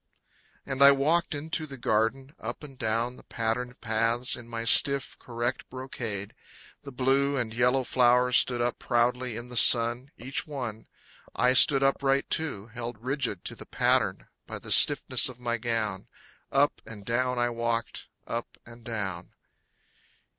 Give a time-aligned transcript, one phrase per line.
[0.65, 5.15] And I walked into the garden, Up and down the patterned paths, In my stiff,
[5.19, 6.33] correct brocade.
[6.81, 10.87] The blue and yellow flowers stood up proudly in the sun, Each one.
[11.35, 16.07] I stood upright too, Held rigid to the pattern By the stiffness of my gown.
[16.51, 19.35] Up and down I walked, Up and down.